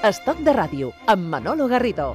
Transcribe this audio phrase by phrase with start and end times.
[0.00, 2.14] Estoc de ràdio, amb Manolo Garrido.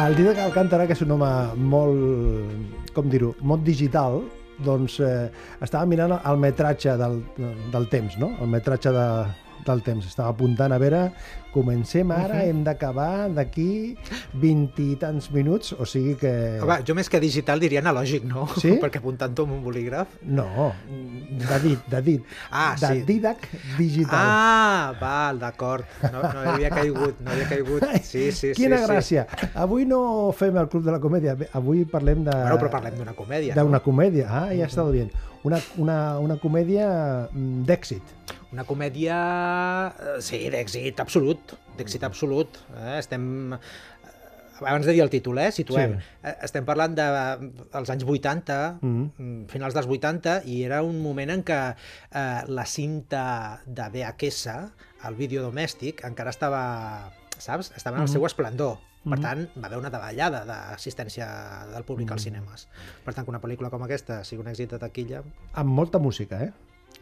[0.00, 1.30] El Didac Alcántara, que és un home
[1.70, 4.24] molt, com dir-ho, molt digital,
[4.64, 5.28] doncs eh,
[5.62, 7.20] estava mirant el metratge del,
[7.72, 8.32] del temps, no?
[8.40, 9.06] El metratge de,
[9.66, 10.06] del temps.
[10.06, 11.02] Estava apuntant a veure,
[11.50, 12.48] comencem ara, uh -huh.
[12.48, 13.96] hem d'acabar d'aquí
[14.32, 16.60] 20 i tants minuts, o sigui que...
[16.62, 18.46] Home, jo més que digital diria analògic, no?
[18.56, 18.78] Sí?
[18.82, 20.08] Perquè apuntant-ho amb un bolígraf...
[20.22, 22.22] No, de dit, de dit.
[22.50, 23.02] Ah, de sí.
[23.02, 24.26] Didac digital.
[24.26, 25.84] Ah, val, d'acord.
[26.12, 27.82] No, no havia caigut, no havia caigut.
[28.02, 29.26] Sí, sí, Quina sí, gràcia.
[29.54, 32.30] Avui no fem el Club de la Comèdia, avui parlem de...
[32.30, 33.82] Bueno, però parlem d'una comèdia, D'una no?
[33.82, 35.08] comèdia, ah, ja està bé.
[35.42, 36.86] Una, una, una comèdia
[37.32, 38.02] mm, d'èxit.
[38.52, 39.16] Una comèdia,
[39.94, 42.58] eh, sí, d'èxit absolut, d'èxit absolut.
[42.76, 42.98] Eh?
[42.98, 43.52] Estem...
[43.54, 43.58] eh,
[44.60, 45.48] Abans de dir el títol, eh?
[45.56, 45.94] situem.
[45.96, 46.08] Sí.
[46.28, 47.04] Eh, Estem parlant de,
[47.72, 49.06] dels anys 80, Mhm.
[49.16, 49.46] mm.
[49.48, 51.60] finals dels 80, i era un moment en què
[52.12, 54.58] eh, la cinta de VHS,
[55.08, 56.60] el vídeo domèstic, encara estava,
[57.38, 57.72] saps?
[57.76, 58.12] Estava en el Mhm.
[58.12, 58.78] seu esplendor.
[59.02, 59.22] Per Mhm.
[59.22, 61.26] tant, va haver una davallada d'assistència
[61.72, 62.68] del públic als cinemes.
[63.02, 65.22] Per tant, que una pel·lícula com aquesta sigui un èxit de taquilla,
[65.54, 66.52] Amb molta música, eh?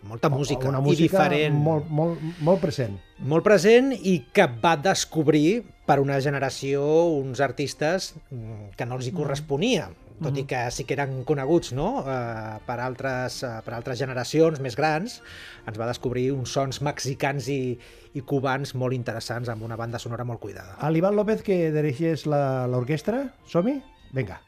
[0.02, 1.54] Molta música, Una i música diferent.
[1.54, 2.98] molt, molt, molt present.
[3.18, 6.84] molt present i que va descobrir per una generació
[7.16, 9.88] uns artistes mm, que no els hi corresponia,
[10.22, 12.00] tot i que sí que eren coneguts no?
[12.02, 15.20] eh, per, altres, eh, per altres generacions més grans,
[15.66, 17.78] ens va descobrir uns sons mexicans i,
[18.14, 20.74] i cubans molt interessants amb una banda sonora molt cuidada.
[20.80, 23.80] Al Iván López, que dirigeix la- l'orquestra, som-hi?
[24.12, 24.40] Vinga.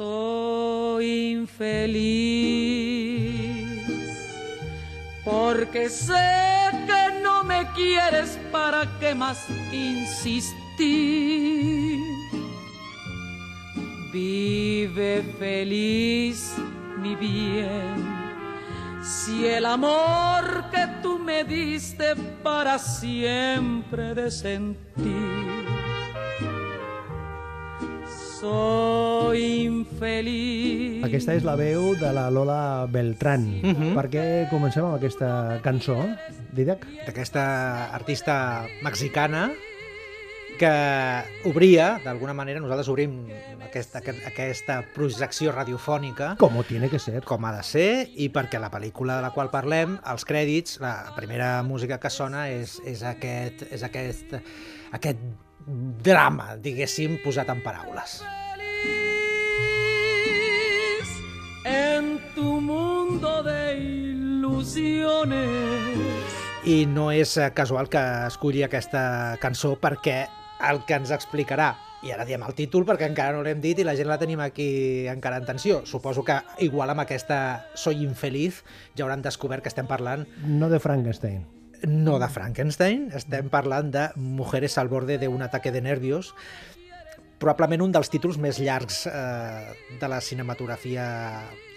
[0.00, 1.76] Soy infeliz
[5.22, 10.48] porque sé que no me quieres para qué más insistir.
[14.10, 16.54] Vive feliz,
[16.96, 17.98] mi bien,
[19.02, 25.19] si el amor que tú me diste para siempre de sentir.
[28.40, 31.02] Soy infeliz.
[31.04, 33.42] Aquesta és la veu de la Lola Beltrán.
[33.60, 33.90] Mhm.
[33.94, 35.98] Per què comencem amb aquesta cançó,
[36.56, 36.86] Didac?
[37.06, 39.50] D'aquesta artista mexicana
[40.58, 40.70] que
[41.44, 43.26] obria, d'alguna manera, nosaltres obrim
[43.64, 47.22] aquesta, aquest- aquesta projecció radiofònica Com tiene que ser.
[47.22, 51.12] com ha de ser i perquè la pel·lícula de la qual parlem, els crèdits, la
[51.16, 54.34] primera música que sona és, és, aquest, és aquest,
[54.92, 55.18] aquest
[56.02, 58.20] drama, diguéssim, posat en paraules.
[60.20, 61.08] feliz
[61.64, 65.38] en tu mundo de ilusiones.
[66.64, 70.28] I no és eh, casual que escolli aquesta cançó perquè
[70.68, 71.72] el que ens explicarà
[72.04, 74.40] i ara diem el títol perquè encara no l'hem dit i la gent la tenim
[74.40, 75.82] aquí encara en tensió.
[75.86, 78.64] Suposo que igual amb aquesta Soy infeliz
[78.96, 81.59] ja hauran descobert que estem parlant No de Frankenstein.
[81.86, 86.34] No de Frankenstein, estem parlant de Mujeres al borde de un ataque de nervios,
[87.40, 91.06] probablement un dels títols més llargs eh, de la cinematografia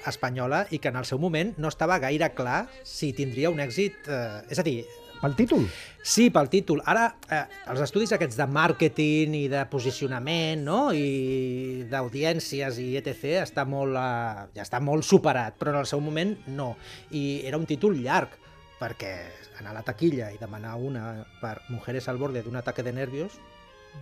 [0.08, 4.04] espanyola i que en el seu moment no estava gaire clar si tindria un èxit...
[4.12, 4.82] Eh, és a dir,
[5.24, 5.62] Pel títol?
[6.04, 6.82] Sí, pel títol.
[6.84, 10.80] Ara, eh, els estudis aquests de màrqueting i de posicionament no?
[10.92, 13.38] i d'audiències i etc.
[13.46, 16.74] està molt, eh, ja està molt superat, però en el seu moment no.
[17.16, 18.36] I era un títol llarg,
[18.84, 19.14] perquè
[19.60, 23.40] anar a la taquilla i demanar una per Mujeres al borde d'un ataque de nervios,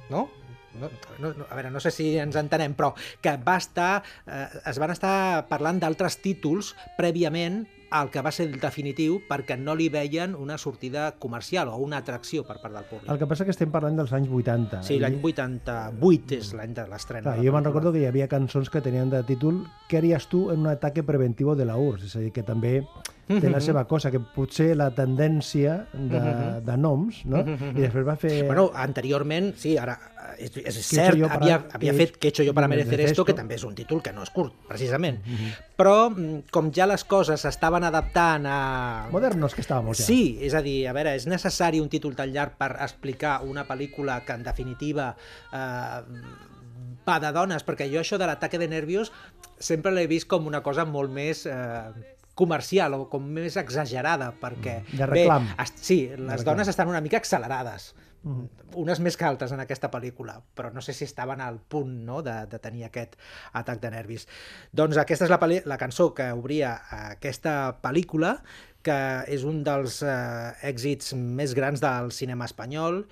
[0.09, 0.29] no?
[0.71, 0.87] No,
[1.19, 4.79] no, no, a veure, no sé si ens entenem, però que va estar, eh, es
[4.79, 9.89] van estar parlant d'altres títols prèviament al que va ser el definitiu perquè no li
[9.91, 13.09] veien una sortida comercial o una atracció per part del públic.
[13.11, 14.81] El que passa que estem parlant dels anys 80.
[14.87, 17.35] Sí, l'any I- 88 és l'any de l'estrena.
[17.43, 20.61] Jo me'n recordo que hi havia cançons que tenien de títol Què haries tu en
[20.63, 22.05] un ataque preventivo de la URSS?
[22.05, 22.77] És a dir, que també
[23.27, 23.61] té la Mhm.
[23.61, 26.65] seva cosa, que potser la tendència de, Mhm.
[26.65, 27.43] de noms, no?
[27.43, 27.77] Mhm.
[27.77, 28.45] I després va fer...
[28.45, 29.99] Bueno, anteriorment, sí, ara
[30.37, 32.43] és, és he cert, hecho yo para- havia, havia que he fet Que he hecho
[32.43, 35.19] yo para merecer esto, que també és un títol que no és curt, precisament.
[35.25, 35.51] Mhm.
[35.77, 39.07] Però, mm, com ja les coses s'estaven adaptant a...
[39.11, 40.03] Modernos que estàvem, ja.
[40.05, 43.65] Sí, és a dir, a veure, és necessari un títol tan llarg per explicar una
[43.67, 45.15] pel·lícula que, en definitiva,
[45.51, 46.01] eh,
[47.07, 49.11] va de dones, perquè jo això de l'ataque de nervios
[49.59, 51.45] sempre l'he vist com una cosa molt més...
[51.45, 54.81] Eh, comercial o com més exagerada, perquè...
[54.91, 55.49] De reclam.
[55.57, 56.45] Bé, sí, les reclam.
[56.55, 57.93] dones estan una mica accelerades,
[58.23, 58.49] Mhm.
[58.77, 62.21] unes més que altres en aquesta pel·lícula, però no sé si estaven al punt no,
[62.21, 63.15] de, de tenir aquest
[63.57, 64.27] atac de nervis.
[64.71, 66.75] Doncs aquesta és la, la cançó que obria
[67.09, 68.35] aquesta pel·lícula,
[68.85, 68.93] que
[69.27, 73.07] és un dels eh, èxits més grans del cinema espanyol,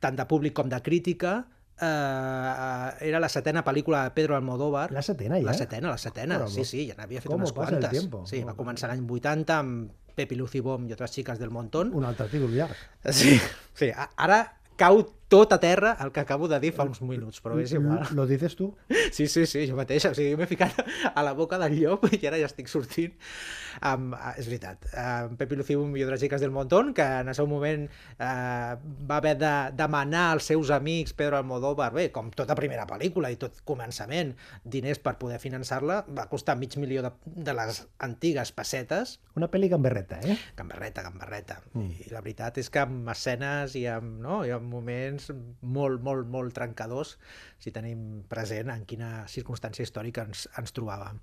[0.00, 1.44] tant de públic com de crítica,
[1.80, 4.90] eh, era la setena pel·lícula de Pedro Almodóvar.
[4.92, 5.46] La setena, ja?
[5.46, 6.54] La setena, la setena, Caramba.
[6.54, 8.08] sí, sí, ja n'havia fet ¿Cómo unes quantes.
[8.30, 11.94] Sí, va començar l'any 80 amb Pepi Lucibom i altres xiques del Montón.
[11.96, 12.76] Un altre títol llarg.
[13.10, 13.38] Sí,
[13.74, 14.42] sí, ara
[14.80, 18.02] cau tot a terra el que acabo de dir fa uns minuts, però és igual.
[18.18, 18.72] Lo dices tu?
[19.10, 20.04] Sí, sí, sí, jo mateix.
[20.10, 20.76] O sigui, m'he ficat
[21.18, 23.14] a la boca del llop i ara ja estic sortint.
[23.86, 24.86] Um, és veritat.
[24.90, 29.18] Um, Pepi Lucibum i altres xiques del Montón, que en el seu moment uh, va
[29.18, 33.62] haver de demanar als seus amics Pedro Almodóvar, bé, com tota primera pel·lícula i tot
[33.66, 34.34] començament,
[34.64, 39.68] diners per poder finançar-la, va costar mig milió de, de les antigues pessetes, Una pel·li
[39.70, 40.34] gamberreta, eh?
[40.58, 41.60] gambarreta, gambarreta.
[41.72, 41.92] Mm.
[42.02, 45.19] I la veritat és que amb escenes i amb, no, i amb moments
[45.62, 47.16] molt, molt, molt trencadors,
[47.60, 51.18] si tenim present en quina circumstància històrica ens, ens trobàvem.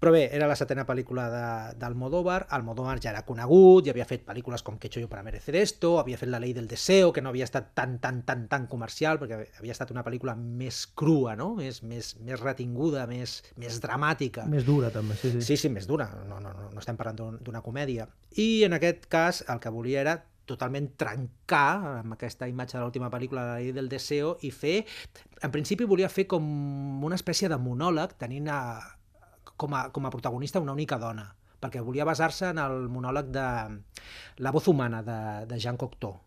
[0.00, 1.44] Però bé, era la setena pel·lícula de,
[1.82, 5.22] d'Almodóvar, Almodóvar ja era conegut, ja havia fet pel·lícules com Que he hecho yo para
[5.22, 8.48] merecer esto, havia fet La ley del deseo, que no havia estat tan, tan, tan,
[8.48, 11.54] tan comercial, perquè havia estat una pel·lícula més crua, no?
[11.54, 14.46] més, més, més retinguda, més, més dramàtica.
[14.50, 15.40] Més dura, també, sí, sí.
[15.42, 18.08] Sí, sí, més dura, no, no, no, no estem parlant d'un- d'una comèdia.
[18.36, 20.14] I en aquest cas el que volia era
[20.46, 24.84] totalment trencar amb aquesta imatge de l'última pel·lícula La llei del deseo i fer,
[25.42, 26.44] en principi volia fer com
[27.04, 28.60] una espècie de monòleg tenint a,
[29.56, 31.30] com, a, com a protagonista una única dona
[31.64, 33.44] perquè volia basar-se en el monòleg de
[34.44, 36.18] La voz humana de, de Jean Cocteau.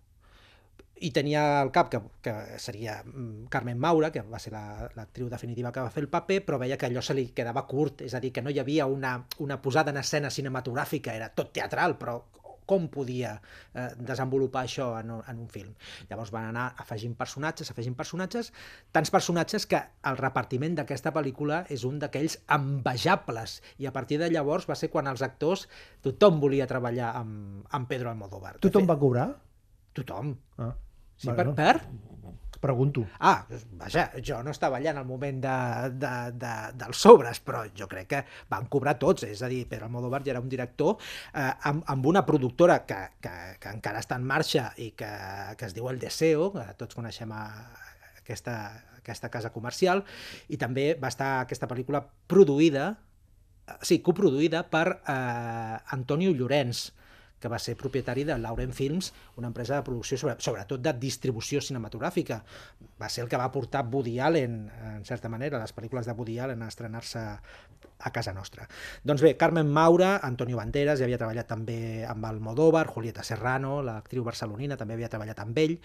[0.98, 5.28] I tenia al cap que, que seria mm, Carmen Maura, que va ser la- l'actriu
[5.30, 8.16] definitiva que va fer el paper, però veia que allò se li quedava curt, és
[8.18, 9.12] a dir, que no hi havia una,
[9.46, 12.18] una posada en escena cinematogràfica, era tot teatral, però
[12.70, 13.38] com podia
[13.74, 15.74] eh, desenvolupar això en, un- en un film.
[16.12, 18.52] Llavors van anar afegint personatges, afegint personatges,
[18.92, 19.80] tants personatges que
[20.12, 24.92] el repartiment d'aquesta pel·lícula és un d'aquells envejables, i a partir de llavors va ser
[24.94, 25.68] quan els actors,
[26.06, 28.58] tothom volia treballar amb, amb Pedro Almodóvar.
[28.60, 29.30] Tothom fet, va cobrar?
[29.98, 30.36] Tothom.
[30.60, 30.74] Ah,
[31.18, 32.38] Sí, bueno, per, per?
[32.68, 33.06] Pregunto.
[33.24, 33.46] Ah,
[33.80, 35.52] vaja, jo no estava allà en el moment de,
[36.02, 38.20] de, de, dels sobres, però jo crec que
[38.52, 42.10] van cobrar tots, és a dir, Pedro Almodóvar ja era un director eh, amb, amb
[42.12, 43.32] una productora que, que,
[43.64, 45.14] que encara està en marxa i que,
[45.56, 47.46] que es diu El Deseo, que tots coneixem a
[48.20, 48.58] aquesta,
[49.00, 50.04] aquesta casa comercial,
[50.52, 52.90] i també va estar aquesta pel·lícula produïda,
[53.64, 56.90] eh, sí, coproduïda per eh, Antonio Llorenç,
[57.48, 61.62] que va ser propietari de Lauren Films, una empresa de producció, sobre, sobretot de distribució
[61.64, 62.42] cinematogràfica.
[63.00, 64.60] Va ser el que va portar Woody Allen,
[64.92, 67.24] en certa manera, les pel·lícules de Woody Allen a estrenar-se
[67.98, 68.68] a casa nostra.
[69.08, 74.28] Doncs bé, Carmen Maura, Antonio Banderas, ja havia treballat també amb Almodóvar, Julieta Serrano, l'actriu
[74.28, 75.78] barcelonina, també havia treballat amb ell.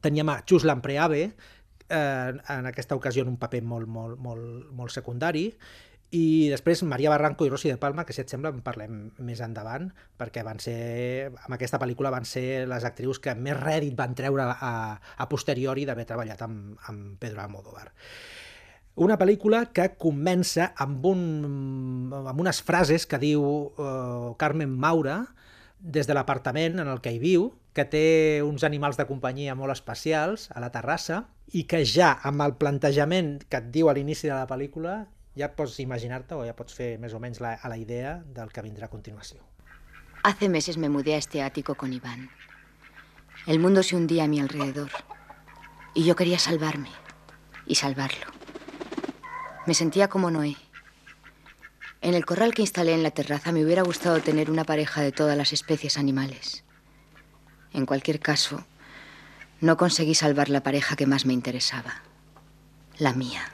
[0.00, 1.22] Teníem a Chus Lampreave,
[1.88, 5.52] eh, en aquesta ocasió en un paper molt, molt, molt, molt secundari,
[6.10, 9.42] i després Maria Barranco i Rosy de Palma, que si et sembla en parlem més
[9.44, 14.16] endavant, perquè van ser, amb aquesta pel·lícula van ser les actrius que més rèdit van
[14.16, 17.90] treure a, a posteriori d'haver treballat amb, amb Pedro Almodóvar.
[18.98, 21.20] Una pel·lícula que comença amb, un,
[22.16, 25.20] amb unes frases que diu uh, Carmen Maura
[25.78, 29.76] des de l'apartament en el que hi viu, que té uns animals de companyia molt
[29.76, 34.26] especials a la terrassa i que ja amb el plantejament que et diu a l'inici
[34.26, 35.04] de la pel·lícula
[35.38, 38.18] ja pots imaginar-te o ja pots fer més o menys la, a la idea
[38.52, 39.40] que vindrà a continuació.
[40.24, 42.30] Hace meses me mudé a este ático con Iván.
[43.46, 44.90] El mundo se hundía a mi alrededor.
[45.94, 46.90] Y yo quería salvarme.
[47.66, 48.26] Y salvarlo.
[49.66, 50.56] Me sentía como Noé.
[52.00, 55.12] En el corral que instalé en la terraza me hubiera gustado tener una pareja de
[55.12, 56.64] todas las especies animales.
[57.72, 58.64] En cualquier caso,
[59.60, 62.02] no conseguí salvar la pareja que más me interesaba.
[62.98, 63.52] La mía.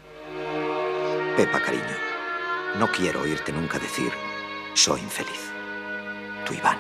[1.37, 1.97] Pepa, cariño,
[2.79, 4.13] no quiero oírte nunca decir
[4.75, 5.51] soy infeliz.
[6.47, 6.79] Tu Iván.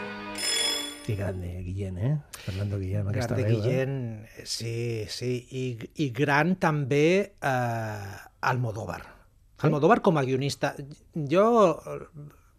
[1.04, 2.20] Que grande, Guillén, eh?
[2.30, 3.62] Fernando Guillén, aquesta Gran de veu, eh?
[3.62, 5.64] Guillén, sí, sí, i,
[6.04, 9.02] i gran també eh, Almodóvar.
[9.58, 10.75] Almodóvar com a guionista.
[11.14, 11.44] Jo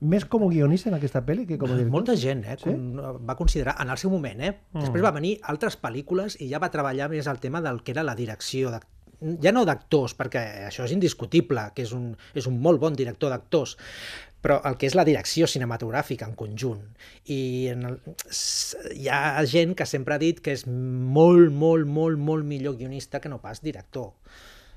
[0.06, 1.94] Més com a guionista en aquesta pel·li que com a director.
[1.96, 2.68] Molta gent eh, Sí?
[2.68, 4.52] con, va considerar, en el seu moment, eh?
[4.74, 4.84] Mm.
[4.84, 8.04] Després va venir altres pel·lícules i ja va treballar més el tema del que era
[8.04, 8.84] la direcció, de,
[9.44, 13.34] ja no d'actors, perquè això és indiscutible, que és un, és un molt bon director
[13.34, 13.78] d'actors,
[14.46, 16.82] però el que és la direcció cinematogràfica en conjunt.
[17.34, 17.40] I
[17.74, 17.96] en el,
[18.94, 23.22] hi ha gent que sempre ha dit que és molt, molt, molt, molt millor guionista
[23.24, 24.12] que no pas director.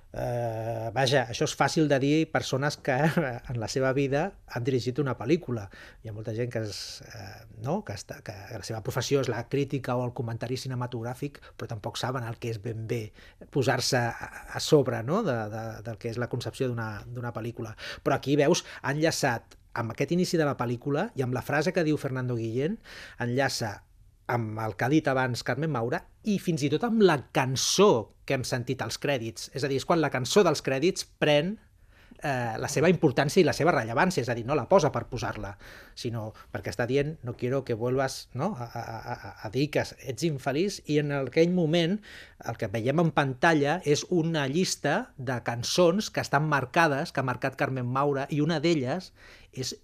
[0.09, 2.97] Eh, vaja, això és fàcil de dir persones que
[3.51, 5.67] en la seva vida han dirigit una pel·lícula.
[6.03, 7.83] Hi ha molta gent que, és, eh, no?
[7.85, 12.01] que, està, que la seva professió és la crítica o el comentari cinematogràfic, però tampoc
[12.01, 13.03] saben el que és ben bé
[13.53, 15.21] posar-se a, sobre no?
[15.27, 17.77] de, de, del que és la concepció d'una pel·lícula.
[18.03, 21.75] Però aquí veus, han enllaçat amb aquest inici de la pel·lícula i amb la frase
[21.77, 22.81] que diu Fernando Guillén,
[23.23, 23.77] enllaça
[24.29, 28.15] amb el que ha dit abans Carmen Maura i fins i tot amb la cançó
[28.29, 29.49] que hem sentit als crèdits.
[29.57, 31.55] És a dir, és quan la cançó dels crèdits pren
[32.23, 35.07] eh, la seva importància i la seva rellevància, és a dir, no la posa per
[35.11, 35.55] posar-la,
[35.97, 40.27] sinó perquè està dient no quiero que vuelvas no, a, a, a, dir que ets
[40.29, 41.99] infeliç i en aquell moment
[42.45, 47.29] el que veiem en pantalla és una llista de cançons que estan marcades, que ha
[47.31, 49.13] marcat Carmen Maura, i una d'elles
[49.53, 49.77] és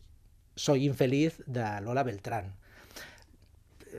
[0.54, 2.52] Soy infeliz de Lola Beltrán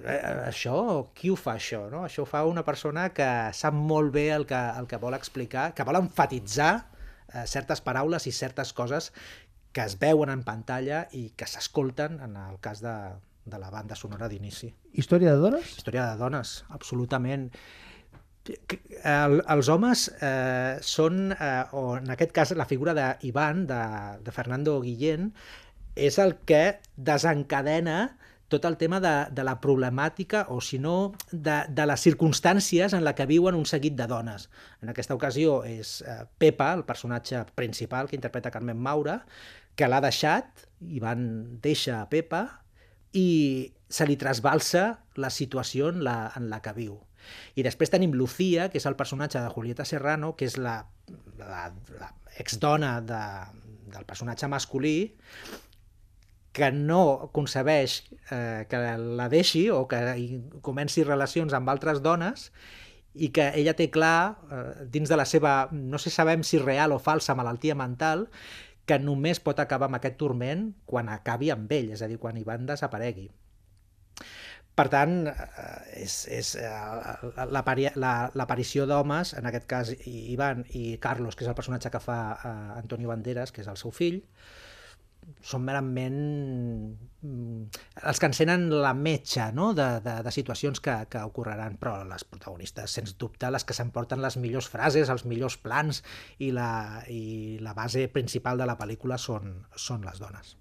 [0.04, 0.78] això,
[1.16, 1.86] qui ho fa això?
[1.92, 2.04] No?
[2.06, 5.70] Això ho fa una persona que sap molt bé el que, el que vol explicar,
[5.78, 6.74] que vol enfatitzar
[7.34, 9.12] eh, certes paraules i certes coses
[9.76, 12.96] que es veuen en pantalla i que s'escolten en el cas de,
[13.46, 14.72] de la banda sonora d'inici.
[14.96, 15.76] Història de dones?
[15.80, 17.50] Història de dones, absolutament.
[18.46, 23.82] El, els homes eh, són, eh, o en aquest cas la figura d'Ivan, de,
[24.24, 25.32] de Fernando Guillén,
[25.96, 28.00] és el que desencadena
[28.56, 33.04] tot el tema de, de la problemàtica o, si no, de, de les circumstàncies en
[33.06, 34.50] la que viuen un seguit de dones.
[34.82, 39.22] En aquesta ocasió és eh, Pepa, el personatge principal que interpreta Carmen Maura,
[39.76, 41.26] que l'ha deixat, i van
[41.64, 42.46] deixa a Pepa,
[43.16, 44.86] i se li trasbalsa
[45.20, 46.98] la situació en la, en la que viu.
[47.58, 50.82] I després tenim Lucía, que és el personatge de Julieta Serrano, que és la,
[51.40, 51.70] la,
[52.00, 53.22] la exdona de,
[53.96, 55.16] del personatge masculí,
[56.56, 58.00] que no concebeix
[58.32, 58.80] eh, que
[59.20, 60.00] la deixi o que
[60.64, 62.48] comenci relacions amb altres dones
[63.12, 66.96] i que ella té clar, eh, dins de la seva, no sé sabem si real
[66.96, 68.30] o falsa malaltia mental,
[68.88, 72.40] que només pot acabar amb aquest turment quan acabi amb ell, és a dir, quan
[72.40, 73.28] Ivan desaparegui.
[74.76, 81.44] Per tant, eh, és, és eh, l'aparició d'homes, en aquest cas Ivan i Carlos, que
[81.44, 84.22] és el personatge que fa eh, Antonio Banderas, que és el seu fill,
[85.46, 86.18] són merament
[87.22, 89.72] mm, els que encenen la metxa no?
[89.78, 94.24] de, de, de situacions que, que ocorreran, però les protagonistes, sens dubte, les que s'emporten
[94.24, 96.02] les millors frases, els millors plans
[96.40, 100.56] i la, i la base principal de la pel·lícula són, són les dones.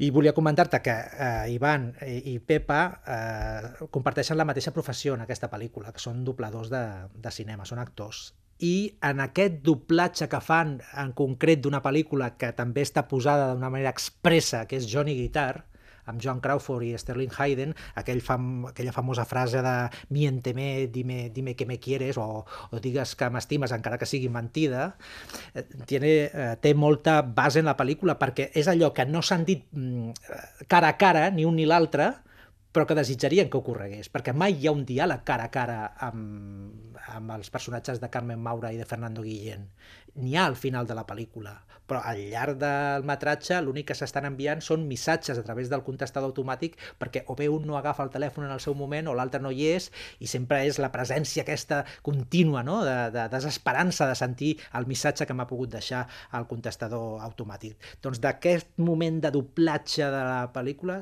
[0.00, 5.50] I volia comentar-te que eh, Ivan i Pepa eh, comparteixen la mateixa professió en aquesta
[5.52, 6.84] pel·lícula, que són dobladors de,
[7.20, 12.52] de cinema, són actors i en aquest doblatge que fan en concret d'una pel·lícula que
[12.56, 15.64] també està posada d'una manera expressa, que és Johnny Guitar,
[16.10, 19.74] amb John Crawford i Sterling Hayden, aquell fam, aquella famosa frase de
[20.10, 24.94] miénteme, dime, dime que me quieres, o, o digues que m'estimes encara que sigui mentida,
[25.54, 29.46] eh, tiene, eh, té molta base en la pel·lícula perquè és allò que no s'han
[29.48, 32.12] dit mm, cara a cara, ni un ni l'altre,
[32.72, 36.98] però que desitjarien que ocorregués, perquè mai hi ha un diàleg cara a cara amb,
[37.16, 39.66] amb els personatges de Carmen Maura i de Fernando Guillén.
[40.20, 41.56] N'hi ha al final de la pel·lícula,
[41.90, 46.30] però al llarg del metratge l'únic que s'estan enviant són missatges a través del contestador
[46.30, 49.40] automàtic perquè o bé un no agafa el telèfon en el seu moment o l'altre
[49.42, 49.88] no hi és
[50.22, 52.78] i sempre és la presència aquesta contínua no?
[52.86, 56.04] de, de desesperança de sentir el missatge que m'ha pogut deixar
[56.38, 57.74] el contestador automàtic.
[58.02, 61.00] Doncs d'aquest moment de doblatge de la pel·lícula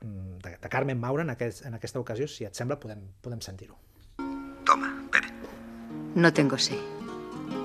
[0.00, 3.78] de, de Carmen Maura en, aquest, en aquesta ocasió, si et sembla, podem, podem sentir-ho.
[4.64, 5.32] Toma, bebe.
[6.14, 6.78] No tengo sed.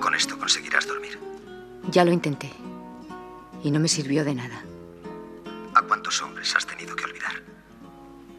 [0.02, 1.20] Con esto conseguirás dormir.
[1.92, 2.52] Ya lo intenté.
[3.64, 4.64] Y no me sirvió de nada.
[5.76, 7.42] ¿A cuántos hombres has tenido que olvidar?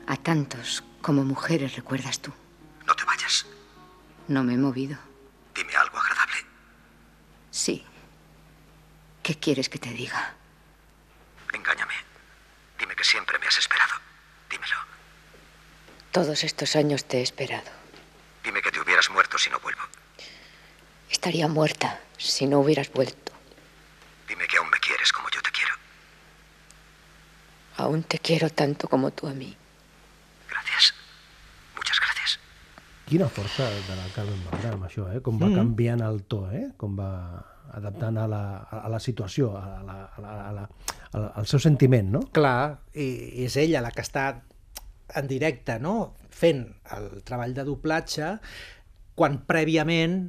[0.06, 2.32] A tantos como mujeres recuerdas tú.
[2.86, 3.46] No te vayas.
[4.28, 4.96] No me he movido.
[5.54, 6.36] Dime algo agradable.
[7.50, 7.84] Sí.
[9.22, 10.34] ¿Qué quieres que te diga?
[11.52, 11.94] Engáñame.
[13.04, 13.96] Que siempre me has esperado.
[14.48, 14.76] Dímelo.
[16.10, 17.70] Todos estos años te he esperado.
[18.42, 19.82] Dime que te hubieras muerto si no vuelvo.
[21.10, 23.30] Estaría muerta si no hubieras vuelto.
[24.26, 25.74] Dime que aún me quieres como yo te quiero.
[27.76, 29.54] Aún te quiero tanto como tú a mí.
[30.48, 30.94] Gracias.
[31.76, 32.40] Muchas gracias.
[33.04, 34.40] Quina força de la Carmen
[34.72, 35.20] amb això, eh?
[35.20, 35.58] Com va mm.
[35.60, 36.70] canviant el to, eh?
[36.80, 37.10] Com va
[37.74, 38.44] adaptant a la,
[38.84, 40.68] a la situació, a la, a la, a la,
[41.12, 42.24] al, al seu sentiment, no?
[42.36, 43.08] Clar, i,
[43.40, 44.28] i és ella la que està
[45.14, 46.64] en directe, no?, fent
[46.96, 48.30] el treball de doblatge,
[49.14, 50.24] quan prèviament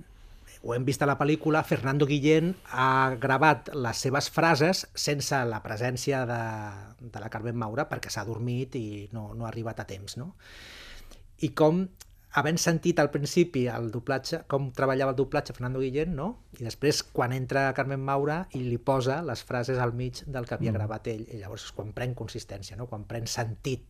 [0.66, 5.60] ho hem vist a la pel·lícula, Fernando Guillén ha gravat les seves frases sense la
[5.62, 6.40] presència de,
[7.06, 10.18] de la Carmen Maura perquè s'ha dormit i no, no ha arribat a temps.
[10.18, 10.32] No?
[11.46, 11.84] I com
[12.36, 16.30] havent sentit al principi el doblatge, com treballava el doblatge Fernando Guillén, no?
[16.60, 20.56] i després quan entra Carmen Maura i li posa les frases al mig del que
[20.58, 20.76] havia Mm.
[20.82, 22.88] gravat ell, i llavors és quan pren consistència, no?
[22.88, 23.86] quan pren sentit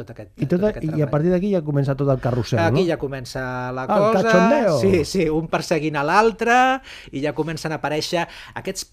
[0.00, 2.58] tot aquest, I, tot, tot aquest I a partir d'aquí ja comença tot el carrusel,
[2.62, 2.88] Aquí no?
[2.88, 3.42] ja comença
[3.76, 4.22] la Ah, cosa...
[4.22, 4.78] cachondeo.
[4.80, 6.80] Sí, sí, un perseguint a l'altre
[7.12, 8.22] i ja comencen a aparèixer
[8.54, 8.86] aquests,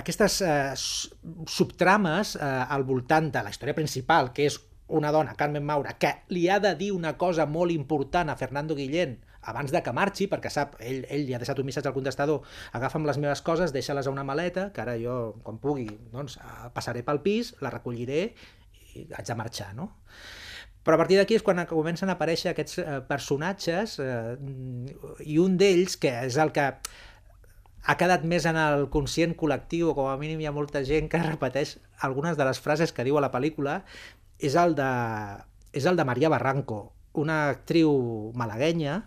[0.00, 0.72] aquestes eh,
[1.46, 6.14] subtrames eh, al voltant de la història principal, que és una dona, Carmen Maura, que
[6.32, 9.18] li ha de dir una cosa molt important a Fernando Guillén
[9.48, 12.42] abans de que marxi, perquè sap, ell, ell li ha deixat un missatge al contestador,
[12.76, 16.68] agafa'm les meves coses, deixa-les a una maleta, que ara jo, quan pugui, doncs, eh,
[16.74, 18.22] passaré pel pis, la recolliré
[18.96, 19.92] i haig de marxar, no?
[20.84, 24.36] Però a partir d'aquí és quan comencen a aparèixer aquests eh, personatges eh,
[25.24, 26.70] i un d'ells, que és el que
[27.88, 31.08] ha quedat més en el conscient col·lectiu, o com a mínim hi ha molta gent
[31.12, 33.82] que repeteix algunes de les frases que diu a la pel·lícula,
[34.38, 34.90] és el de,
[35.72, 37.90] és el de Maria Barranco, una actriu
[38.38, 39.02] malaguenya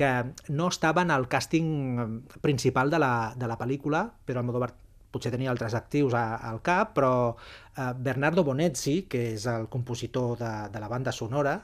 [0.00, 0.10] que
[0.48, 4.72] no estava en el càsting principal de la, de la pel·lícula, però Almodóvar
[5.12, 10.38] potser tenia altres actius a, al cap, però eh, Bernardo Bonezzi, que és el compositor
[10.40, 11.58] de, de la banda sonora,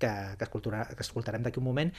[0.00, 1.92] que, que, escoltarà, que escoltarem d'aquí un moment,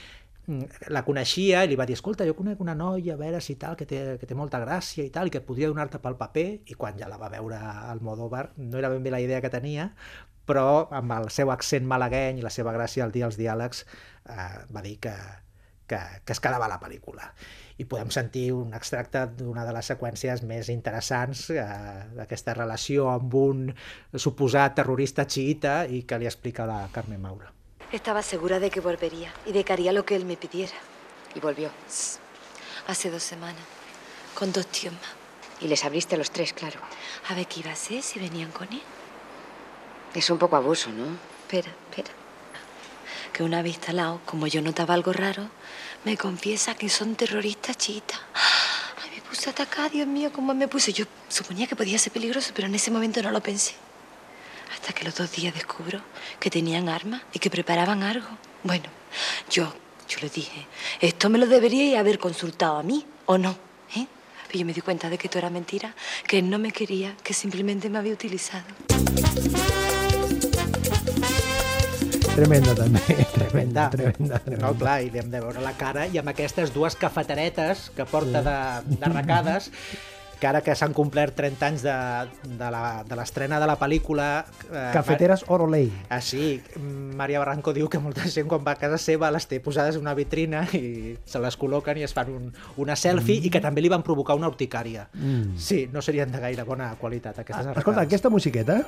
[0.46, 3.56] mm, la coneixia i li va dir, escolta, jo conec una noia, a veure si
[3.62, 6.48] tal, que té, que té molta gràcia i tal, i que podria donar-te pel paper,
[6.66, 9.54] i quan ja la va veure al Modóvar, no era ben bé la idea que
[9.54, 9.92] tenia,
[10.48, 14.48] però amb el seu accent malagueny i la seva gràcia al dir els diàlegs eh,
[14.74, 15.14] va dir que,
[15.88, 17.28] que, que es quedava a la pel·lícula.
[17.78, 21.66] I podem sentir un extracte d'una de les seqüències més interessants eh,
[22.16, 23.68] d'aquesta relació amb un
[24.16, 27.52] suposat terrorista xiita i que li explica la Carmen Maura.
[27.92, 30.76] Estaba segura de que volvería y de que haría lo que él me pidiera.
[31.34, 31.70] Y volvió.
[32.86, 33.62] Hace dos semanas,
[34.34, 35.14] con dos tíos más.
[35.60, 36.80] Y les abriste a los tres, claro.
[37.28, 38.82] A ver qué iba a hacer si venían con él.
[40.14, 41.04] Es un poco abuso, ¿no?
[41.42, 42.10] Espera, espera.
[43.32, 45.48] Que una vez instalado, como yo notaba algo raro,
[46.04, 48.18] me confiesa que son terroristas chiitas.
[48.34, 50.92] Ay, me puse atacada, Dios mío, cómo me puse.
[50.92, 53.74] Yo suponía que podía ser peligroso, pero en ese momento no lo pensé.
[54.72, 56.00] Hasta que los dos días descubro
[56.40, 58.28] que tenían armas y que preparaban algo.
[58.62, 58.84] Bueno,
[59.50, 59.72] yo,
[60.08, 60.66] yo le dije,
[61.00, 63.56] esto me lo deberíais haber consultado a mí, ¿o no?
[63.94, 64.06] ¿Eh?
[64.46, 65.94] Pero yo me di cuenta de que esto era mentira,
[66.26, 68.64] que él no me quería, que simplemente me había utilizado.
[72.38, 73.00] Tremenda, també.
[73.38, 73.88] Tremenda.
[73.90, 74.66] Tremenda, tremenda.
[74.68, 78.06] No, clar, i li hem de veure la cara i amb aquestes dues cafeteretes que
[78.06, 78.58] porta de,
[78.94, 79.72] de recades
[80.38, 81.92] que ara que s'han complert 30 anys de,
[82.60, 84.44] de la- de l'estrena de la pel·lícula...
[84.70, 85.88] Eh, Cafeteres Orolei.
[86.14, 86.60] Ah, sí,
[87.18, 90.06] Maria Barranco diu que molta gent quan va a casa seva les té posades en
[90.06, 92.46] una vitrina i se les col·loquen i es fan un,
[92.78, 93.50] una selfie mm.
[93.50, 95.08] i que també li van provocar una urticària.
[95.18, 95.58] Mm.
[95.58, 97.82] Sí, no serien de gaire bona qualitat aquestes Ah, arracades.
[97.82, 98.78] Escolta, aquesta musiqueta,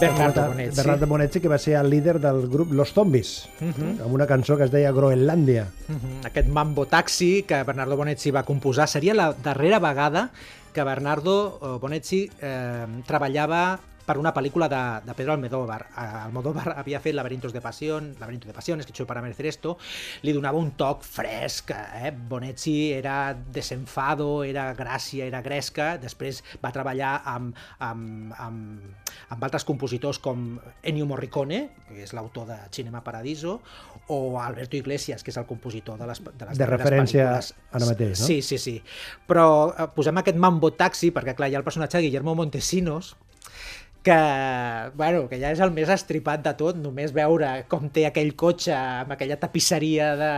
[0.00, 0.76] Bernardo Bonetti.
[0.76, 4.02] Bernardo Bonetti, que va ser el líder del grup Los Zombies, Mhm.
[4.04, 5.66] amb una cançó que es deia Groenlàndia.
[5.88, 6.24] Mhm.
[6.26, 10.30] Aquest Mambo Taxi que Bernardo Bonetti va composar seria la darrera vegada
[10.72, 15.88] que Bernardo eh, Bonetti eh, treballava per una pel·lícula de, de Pedro Almodóvar.
[15.98, 19.76] Almodóvar havia fet Laberintos de Pasión, Laberinto de Pasiones, que para merecer esto,
[20.22, 22.12] li donava un toc fresc, eh?
[22.14, 29.66] Bonetti era desenfado, era gràcia, era gresca, després va treballar amb, amb, amb, amb altres
[29.66, 33.60] compositors com Ennio Morricone, que és l'autor de Cinema Paradiso,
[34.08, 37.52] o Alberto Iglesias, que és el compositor de les, de les De referència pel·lícules.
[37.72, 38.26] ara mateix, no?
[38.26, 38.76] Sí, sí, sí.
[39.26, 43.16] Però eh, posem aquest Mambo Taxi, perquè clar, hi ha el personatge de Guillermo Montesinos,
[44.06, 44.16] que,
[44.94, 48.70] bueno, que ja és el més estripat de tot, només veure com té aquell cotxe
[48.76, 50.30] amb aquella tapisseria de,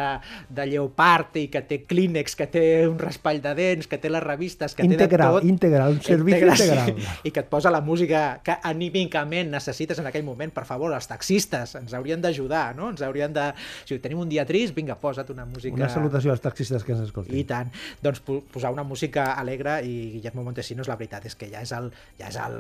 [0.57, 4.25] de lleopard i que té clínex, que té un raspall de dents, que té les
[4.25, 5.49] revistes, que Integral, té de tot.
[5.53, 6.95] integral, un servici Integral,
[7.29, 10.53] I que et posa la música que anímicament necessites en aquell moment.
[10.55, 12.89] Per favor, els taxistes ens haurien d'ajudar, no?
[12.95, 13.51] Ens haurien de...
[13.85, 15.77] Si tenim un dia trist, vinga, posa't una música...
[15.77, 17.37] Una salutació als taxistes que ens escoltin.
[17.37, 17.69] I tant.
[18.03, 21.73] Doncs po- posar una música alegre i Guillermo Montesinos, la veritat és que ja és,
[21.77, 22.59] el, ja és el,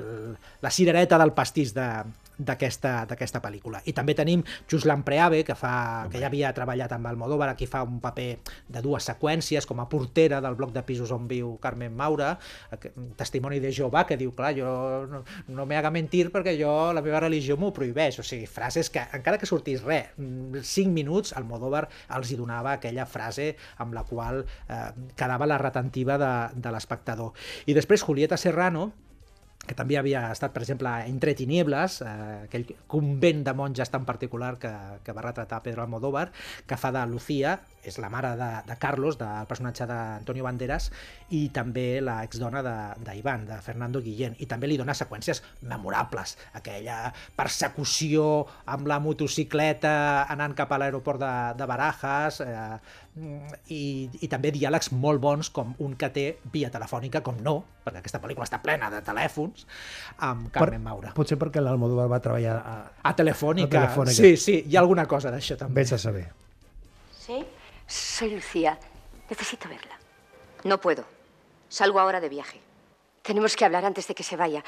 [0.64, 2.04] la cirereta del pastís de-
[2.38, 3.80] d'aquesta pel·lícula.
[3.90, 7.80] I també tenim Juslan Preave, que, fa, que ja havia treballat amb Almodóvar, aquí fa
[7.82, 11.96] un paper de dues seqüències com a portera del bloc de pisos on viu Carmen
[11.96, 12.38] Maura,
[12.94, 16.92] un testimoni de Jehovà que diu, clar, jo no, no me haga mentir perquè jo
[16.94, 20.94] la meva religió m'ho prohibeix, o sigui, frases que encara que sortís res, mm, cinc
[20.94, 26.32] minuts, Almodóvar els hi donava aquella frase amb la qual eh, quedava la retentiva de,
[26.54, 27.32] de l'espectador.
[27.66, 28.92] I després Julieta Serrano,
[29.68, 34.56] que també havia estat, per exemple, Entre tinieblas, eh, aquell convent de monges tan particular
[34.58, 34.72] que,
[35.04, 36.30] que va retratar Pedro Almodóvar,
[36.66, 40.90] que fa de Lucía, és la mare de, de Carlos, del personatge d'Antonio Banderas,
[41.30, 46.36] i també la exdona d'Ivan, de, de Fernando Guillén, i també li dona seqüències memorables,
[46.58, 52.78] aquella persecució amb la motocicleta anant cap a l'aeroport de, de Barajas, eh,
[53.68, 58.02] i, i també diàlegs molt bons com un que té via telefònica, com no, perquè
[58.02, 59.66] aquesta pel·lícula està plena de telèfons,
[60.24, 61.12] amb Carmen Maura.
[61.16, 63.68] Potser perquè l'Almodóvar va treballar a, A Telefònica.
[63.68, 64.16] A Telefònica.
[64.20, 65.82] Sí, sí, hi ha alguna cosa d'això també.
[65.82, 66.26] Vés a saber.
[67.18, 67.44] ¿Sí?
[67.86, 68.78] Soy Lucía.
[69.30, 69.98] Necesito verla.
[70.64, 71.04] No puedo.
[71.68, 72.60] Salgo ahora de viaje.
[73.22, 74.64] Tenemos que hablar antes de que se vaya.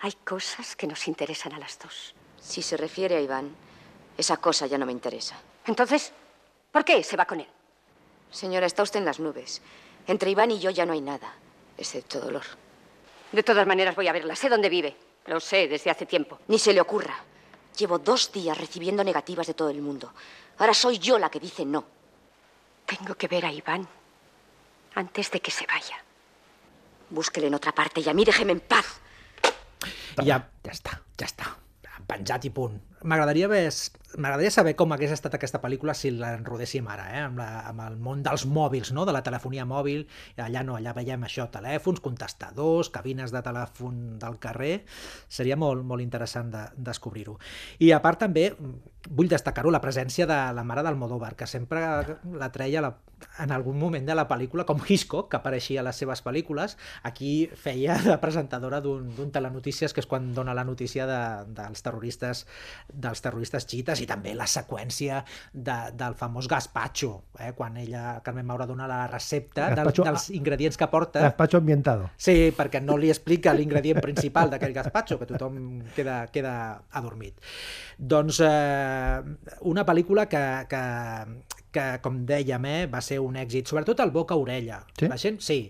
[0.00, 2.14] Hay cosas que nos interesan a las dos.
[2.40, 3.50] Si se refiere a Iván,
[4.18, 5.36] esa cosa ya no me interesa.
[5.66, 6.12] Entonces,
[6.70, 7.46] ¿por qué se va con él?
[8.32, 9.62] Señora, está usted en las nubes.
[10.06, 11.32] Entre Iván y yo ya no hay nada,
[11.78, 12.42] excepto dolor.
[13.30, 14.34] De todas maneras voy a verla.
[14.34, 14.96] Sé dónde vive.
[15.26, 16.40] Lo sé desde hace tiempo.
[16.48, 17.14] Ni se le ocurra.
[17.78, 20.12] Llevo dos días recibiendo negativas de todo el mundo.
[20.58, 21.84] Ahora soy yo la que dice no.
[22.84, 23.86] Tengo que ver a Iván
[24.94, 26.02] antes de que se vaya.
[27.10, 29.00] Búsquele en otra parte y a mí déjeme en paz.
[30.20, 31.48] I ja, ja està, ja està.
[32.08, 32.76] Penjat i punt.
[33.02, 33.48] M'agradaria
[34.18, 37.22] m'agradaria saber com hagués estat aquesta pel·lícula si l'enrodéssim ara, eh?
[37.26, 39.06] amb, la, amb el món dels mòbils, no?
[39.08, 40.04] de la telefonia mòbil.
[40.42, 44.74] Allà no, allà veiem això, telèfons, contestadors, cabines de telèfon del carrer.
[45.28, 47.38] Seria molt, molt interessant de, descobrir-ho.
[47.80, 48.50] I a part també,
[49.08, 51.82] vull destacar-ho, la presència de la mare d'Almodóvar, que sempre
[52.36, 52.92] la treia la,
[53.42, 57.48] en algun moment de la pel·lícula, com Hitchcock, que apareixia a les seves pel·lícules, aquí
[57.56, 61.20] feia de presentadora d'un telenotícies, que és quan dona la notícia de,
[61.56, 62.44] dels terroristes
[62.92, 67.52] dels terroristes xiites i també la seqüència de, del famós gazpacho, eh?
[67.56, 71.22] quan ella, Carmen Maura, dona la recepta del, dels ingredients que porta.
[71.24, 72.10] Gazpacho ambientado.
[72.16, 76.54] Sí, perquè no li explica l'ingredient principal d'aquell gazpacho, que tothom queda, queda
[76.98, 77.40] adormit.
[77.98, 79.20] Doncs eh,
[79.68, 80.82] una pel·lícula que, que,
[81.72, 84.82] que, com dèiem, eh, va ser un èxit, sobretot al boca-orella.
[84.98, 85.08] Sí?
[85.10, 85.62] La gent, sí,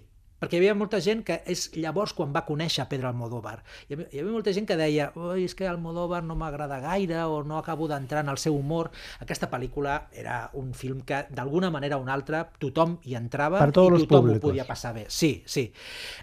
[0.43, 3.61] perquè hi havia molta gent que és llavors quan va conèixer Pedro Almodóvar.
[3.87, 7.21] Hi havia, hi havia molta gent que deia Oi, és que Almodóvar no m'agrada gaire
[7.31, 8.91] o no acabo d'entrar en el seu humor.
[9.23, 13.71] Aquesta pel·lícula era un film que d'alguna manera o una altra tothom hi entrava Per
[13.71, 15.07] tots i tothom ho podia passar bé.
[15.09, 15.69] Sí, sí.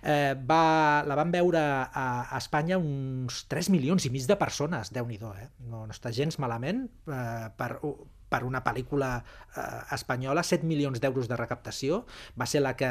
[0.03, 0.61] Eh, va,
[1.07, 5.19] la van veure a, a Espanya uns 3 milions i mig de persones, déu nhi
[5.19, 5.49] eh?
[5.69, 7.77] No, no està gens malament eh, per,
[8.29, 9.63] per una pel·lícula eh,
[9.95, 12.03] espanyola, 7 milions d'euros de recaptació,
[12.39, 12.89] va ser la que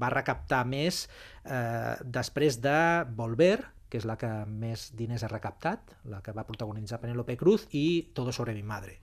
[0.00, 1.04] va recaptar més
[1.44, 2.78] eh, després de
[3.16, 3.58] Volver,
[3.90, 8.10] que és la que més diners ha recaptat, la que va protagonitzar Penélope Cruz, i
[8.14, 9.00] Todo sobre mi madre.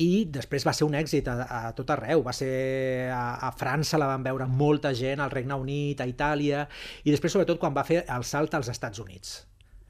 [0.00, 2.22] I després va ser un èxit a, a tot arreu.
[2.24, 6.64] Va ser a, a França, la van veure molta gent, al Regne Unit, a Itàlia,
[7.04, 9.40] i després, sobretot, quan va fer el salt als Estats Units.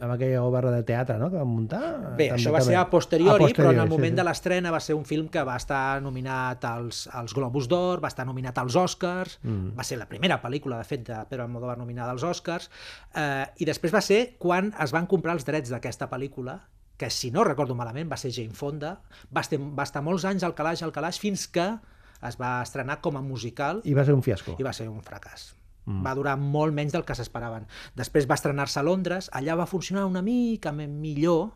[0.01, 1.81] Amb aquella obra de teatre, no?, que van muntar.
[2.17, 2.73] Bé, També- això va també.
[2.73, 4.17] ser a posteriori, A però en el sí, moment sí.
[4.17, 8.09] de l'estrena va ser un film que va estar nominat als, als Globus d'Or, va
[8.09, 9.77] estar nominat als Oscars, Mm.
[9.79, 12.71] va ser la primera pel·lícula, de fet, de Pedro Almodóvar nominada als Oscars,
[13.15, 16.61] eh, i després va ser quan es van comprar els drets d'aquesta pel·lícula,
[16.97, 19.01] que si no recordo malament va ser Jane Fonda,
[19.35, 21.79] va estar, va estar molts anys al calaix, al calaix, fins que
[22.23, 24.57] es va estrenar com a musical I va ser un fiasco.
[24.59, 25.55] i va ser un fracàs.
[25.91, 26.05] Mm.
[26.07, 27.67] Va durar molt menys del que s'esperaven.
[27.99, 31.51] Després va estrenar-se a Londres, allà va funcionar una mica millor,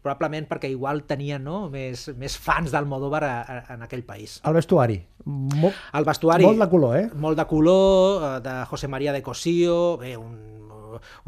[0.00, 4.38] probablement perquè igual tenia no, més, més fans d'Almodóvar a- a- en aquell país.
[4.48, 4.96] El vestuari.
[5.24, 6.44] Molt, El vestuari...
[6.46, 7.10] molt de color, eh?
[7.14, 10.38] Molt de color, eh, de José María de Cosío, bé, un,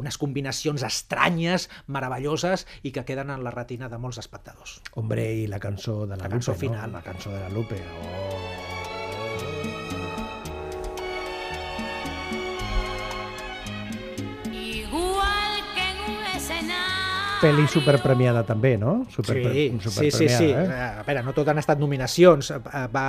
[0.01, 4.79] unes combinacions estranyes, meravelloses, i que queden en la retina de molts espectadors.
[4.97, 6.91] Hombre, i la cançó de la, La cançó Lupe, final.
[6.91, 6.97] No?
[6.97, 7.77] La cançó de la Lupe.
[7.77, 8.62] Oh.
[17.43, 19.01] Pel·li superpremiada també, no?
[19.11, 20.49] Super, Sí, sí, sí, sí.
[20.55, 20.63] Eh?
[20.63, 22.53] Eh, A veure, no tot han estat nominacions.
[22.55, 23.05] Eh, Va,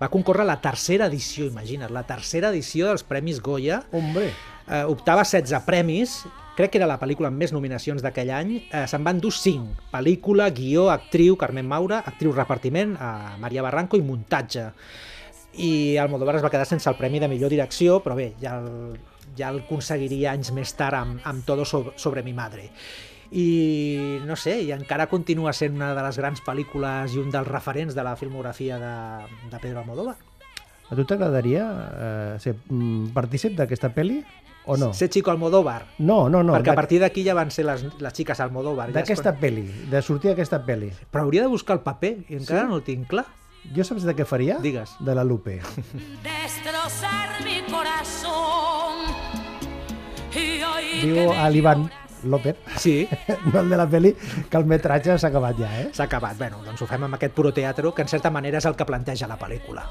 [0.00, 3.82] va concórrer la tercera edició, imagina't, la tercera edició dels Premis Goya.
[3.92, 4.30] Hombre,
[4.66, 6.24] Eh, optava a 16 premis,
[6.56, 8.56] crec que era la pel·lícula amb més nominacions d'aquell any.
[8.66, 9.76] Eh, Se'n van dur 5.
[9.92, 14.64] Pel·lícula, guió, actriu, Carmen Maura, actriu repartiment, eh, Maria Barranco i muntatge.
[15.62, 18.98] I Almodóvar es va quedar sense el premi de millor direcció, però bé, ja el,
[19.38, 22.72] ja el aconseguiria anys més tard amb, amb Todo sobre, sobre mi madre.
[23.32, 27.48] I no sé, i encara continua sent una de les grans pel·lícules i un dels
[27.48, 28.94] referents de la filmografia de,
[29.50, 30.16] de Pedro Almodóvar.
[30.88, 31.64] a tu t'agradaria
[31.98, 34.20] eh, ser mm, partícip d'aquesta pel·li
[34.66, 34.92] o no?
[34.94, 36.54] Ser Chico Almodóvar, No, no, no.
[36.54, 38.88] perquè a partir d'aquí ja van ser les, les xiques Almodóvar.
[38.92, 40.92] ja D'aquesta quan- pel·li, de sortir d'aquesta pel·li.
[41.10, 42.68] Però hauria de buscar el paper, i encara Sí?
[42.68, 43.26] no el tinc clar.
[43.74, 44.58] Jo saps de què faria?
[44.62, 44.92] Digues.
[45.00, 45.60] De la Lupe.
[46.22, 49.10] Destrozar mi corazón.
[51.02, 51.86] Diu a l'Ivan,
[52.30, 53.08] López, Sí,
[53.52, 54.12] no el de la pel·li,
[54.50, 55.88] que el metratge s'ha acabat ja, eh?
[55.92, 56.36] s'ha acabat.
[56.38, 58.86] Bueno, doncs ho fem amb aquest puro teatro, que en certa manera és el que
[58.88, 59.86] planteja la pel·lícula.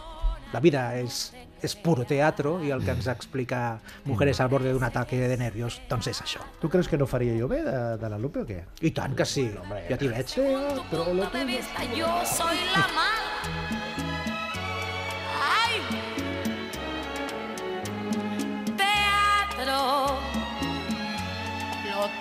[0.53, 1.33] La vida és,
[1.65, 5.81] és puro teatro i el que ens explica Mujeres al borde d'un ataque de nervios,
[5.89, 6.45] doncs és això.
[6.61, 8.61] Tu creus que no faria jo bé de, de la Lupe o què?
[8.85, 9.49] I tant que sí,
[9.89, 10.37] ja t'hi veig.
[10.37, 13.85] Teatro, lo vista, yo soy la mala.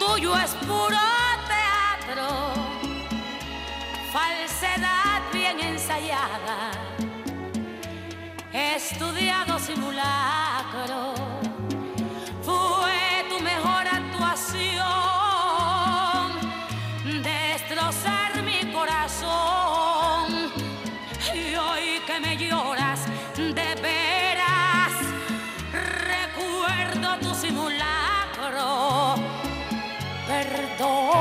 [0.06, 0.98] tuyo es puro
[1.48, 2.28] teatro,
[4.12, 6.70] falsedad bien ensayada,
[8.52, 11.14] estudiado simulacro.